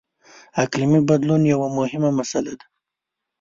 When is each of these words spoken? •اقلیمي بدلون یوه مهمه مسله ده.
•اقلیمي 0.63 0.99
بدلون 1.09 1.41
یوه 1.53 1.67
مهمه 1.77 2.09
مسله 2.19 2.53
ده. 2.59 2.65